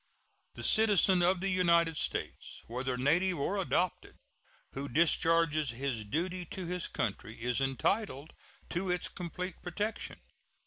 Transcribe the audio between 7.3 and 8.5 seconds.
is entitled